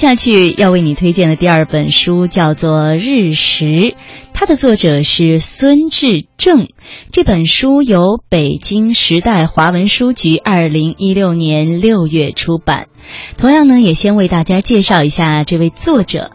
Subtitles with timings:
[0.00, 3.66] 下去要为你推荐的第二本书叫做《日食》，
[4.32, 6.68] 它的作者是孙志正。
[7.12, 12.88] 这本书由北京时代华文书局二零一六年六月出版。
[13.36, 16.30] 同样呢，也先为大家介绍一下这位作者。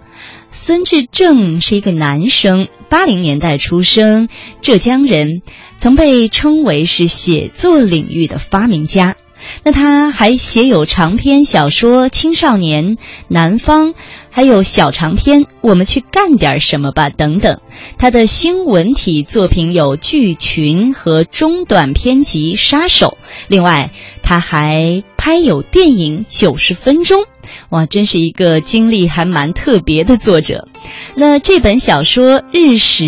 [0.52, 4.30] 孙志正是一个男生，八零年代出生，
[4.62, 5.42] 浙江人，
[5.78, 9.16] 曾被称为是写作领域的发明家。
[9.64, 12.86] 那他还写有长篇小说《青少年》
[13.28, 13.90] 《南方》，
[14.30, 17.60] 还有小长篇《我们去干点什么吧》等等。
[17.98, 23.18] 他的新文体作品有《剧群》和中短篇集《杀手》。
[23.48, 23.92] 另外，
[24.24, 27.22] 他还拍有电影《九十分钟》。
[27.70, 30.68] 哇，真是一个经历还蛮特别的作者。
[31.16, 33.04] 那这本小说《日食》。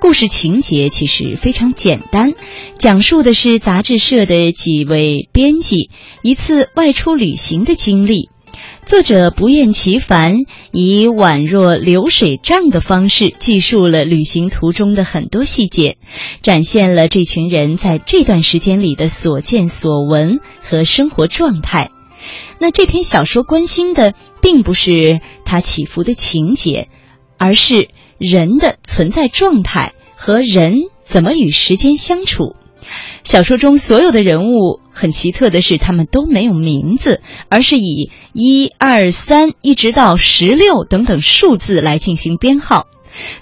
[0.00, 2.30] 故事情节其实非常简单，
[2.78, 5.90] 讲述的是杂志社的几位编辑
[6.22, 8.30] 一次外出旅行的经历。
[8.86, 10.36] 作者不厌其烦，
[10.72, 15.98] 以宛若流水账的方式记述了旅行途中的很多细节，
[16.42, 21.90] 展现了这群人在这段时间里的所见所闻和生活状态。
[22.58, 26.88] 那这篇小说关心的并不是他起伏的情节，
[27.36, 27.90] 而是。
[28.22, 32.54] 人的存在状态和人怎么与时间相处。
[33.24, 42.86] 小说中所有的人物很奇特的是，他们都没有名字，而是以一二三一直到十六等等数字来进行编号。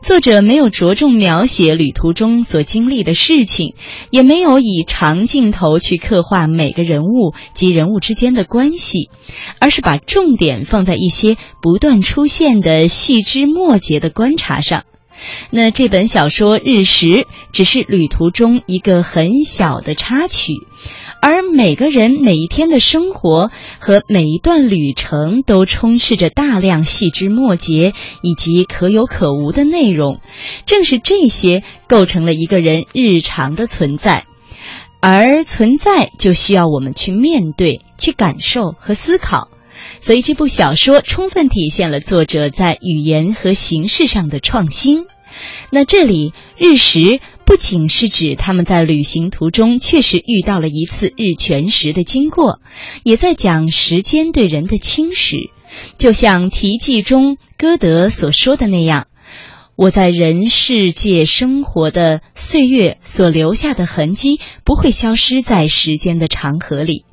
[0.02, 3.74] 作者没有着重描写旅途中所经历的事情，
[4.10, 9.10] 也没有以长镜头去刻画每个人物及人物之间的关系，
[9.58, 14.84] 而是把重点放在一些不断出现的细枝末节的观察上。
[15.50, 17.06] 那这本小说《日食》
[17.52, 20.54] 只是旅途中一个很小的插曲。
[21.20, 30.20] 而每个人每一天的生活和每一段旅程都充斥着大量细枝末节以及可有可无的内容，
[30.64, 34.26] 正是这些构成了一个人日常的存在，
[35.00, 39.48] 而存在就需要我们去面对、去感受和思考，
[39.98, 44.98] 所以这部小说充分体现了作者在语言和形式上的创新。
[45.70, 52.60] 那这里日食不仅是指他们在旅行途中确实遇到了一次日全食的经过，
[53.04, 55.50] 也在讲时间对人的侵蚀。
[55.98, 59.06] 就像题记中歌德所说的那样
[59.76, 67.04] ：“我在人世界生活的岁月所留下的痕迹，不会消失在时间的长河里。”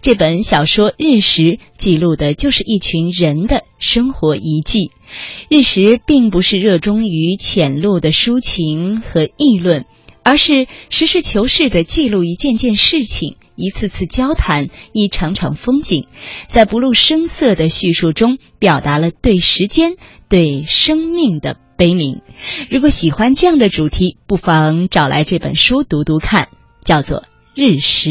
[0.00, 1.42] 这本小说《日食》
[1.76, 4.90] 记录的就是一群人的生活遗迹。
[5.48, 9.84] 日食并不是热衷于浅露的抒情和议论，
[10.22, 16.06] 而是实事求是的记录一件件事情，一次次交谈，一场场风景，
[16.46, 19.92] 在不露声色的叙述中，表达了对时间、
[20.28, 22.20] 对生命的悲悯。
[22.70, 26.48] 如果喜欢这样的主题，不妨找来这本书读读看，
[26.84, 27.20] 叫做
[27.54, 28.10] 《日食》。